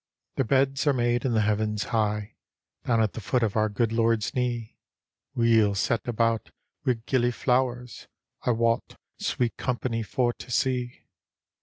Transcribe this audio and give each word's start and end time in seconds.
""Their 0.35 0.45
beds 0.45 0.87
are 0.87 0.93
made 0.93 1.25
in 1.25 1.33
the 1.33 1.41
heavens 1.41 1.83
high, 1.93 2.33
Down 2.85 3.03
at 3.03 3.13
the 3.13 3.21
foot 3.21 3.43
of 3.43 3.55
our 3.55 3.69
good 3.69 3.91
Lord's 3.93 4.33
knee, 4.33 4.75
Weel 5.35 5.75
set 5.75 6.07
about 6.07 6.49
wi' 6.83 6.95
gillyflowers; 7.05 8.07
I 8.43 8.49
wot, 8.49 8.95
sweet 9.19 9.57
company 9.57 10.01
for 10.01 10.33
to 10.33 10.49
see. 10.49 11.03